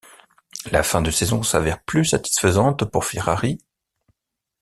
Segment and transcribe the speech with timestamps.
[0.71, 3.59] La fin de saison s'avère plus satisfaisante pour Ferrari.